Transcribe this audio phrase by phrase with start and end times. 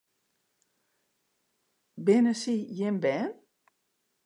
[2.05, 3.33] Binne sy jim bern?